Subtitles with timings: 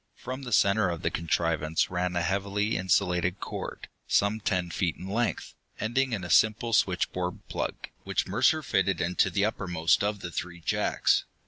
[0.15, 5.05] From the center of the contrivance ran a heavy insulated cord, some ten feet in
[5.07, 10.31] length, ending in a simple switchboard plug, which Mercer fitted into the uppermost of the
[10.31, 11.25] three jacks.